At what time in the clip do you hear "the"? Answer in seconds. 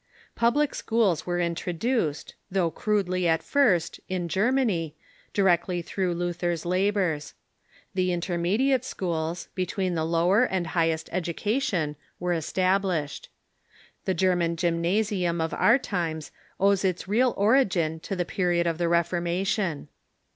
7.93-8.11, 9.93-10.03, 14.05-14.15, 18.15-18.25, 18.79-18.87